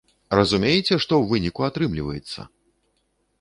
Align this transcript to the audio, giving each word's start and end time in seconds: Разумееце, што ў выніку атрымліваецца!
Разумееце, 0.37 0.87
што 0.87 0.97
ў 1.17 1.23
выніку 1.33 1.67
атрымліваецца! 1.69 2.49